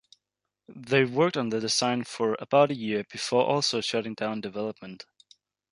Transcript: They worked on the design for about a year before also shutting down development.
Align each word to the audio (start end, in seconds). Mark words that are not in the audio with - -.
They 0.87 1.05
worked 1.05 1.37
on 1.37 1.49
the 1.49 1.59
design 1.59 2.05
for 2.05 2.35
about 2.39 2.71
a 2.71 2.75
year 2.75 3.05
before 3.11 3.45
also 3.45 3.81
shutting 3.81 4.15
down 4.15 4.41
development. 4.41 5.05